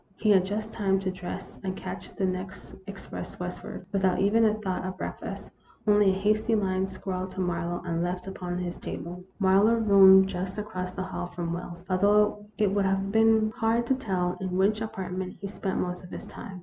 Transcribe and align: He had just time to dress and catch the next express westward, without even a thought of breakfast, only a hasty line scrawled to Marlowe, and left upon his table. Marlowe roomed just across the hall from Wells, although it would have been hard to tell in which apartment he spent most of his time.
He 0.15 0.31
had 0.31 0.43
just 0.45 0.73
time 0.73 0.99
to 1.01 1.11
dress 1.11 1.59
and 1.63 1.75
catch 1.77 2.15
the 2.15 2.25
next 2.25 2.73
express 2.87 3.39
westward, 3.39 3.85
without 3.91 4.17
even 4.17 4.45
a 4.45 4.55
thought 4.55 4.83
of 4.83 4.97
breakfast, 4.97 5.51
only 5.85 6.09
a 6.09 6.19
hasty 6.19 6.55
line 6.55 6.87
scrawled 6.87 7.29
to 7.33 7.39
Marlowe, 7.39 7.83
and 7.85 8.01
left 8.01 8.25
upon 8.25 8.57
his 8.57 8.79
table. 8.79 9.23
Marlowe 9.37 9.75
roomed 9.75 10.27
just 10.27 10.57
across 10.57 10.95
the 10.95 11.03
hall 11.03 11.27
from 11.27 11.53
Wells, 11.53 11.85
although 11.87 12.43
it 12.57 12.73
would 12.73 12.85
have 12.85 13.11
been 13.11 13.51
hard 13.55 13.85
to 13.85 13.93
tell 13.93 14.39
in 14.41 14.57
which 14.57 14.81
apartment 14.81 15.33
he 15.39 15.45
spent 15.45 15.79
most 15.79 16.03
of 16.03 16.09
his 16.09 16.25
time. 16.25 16.59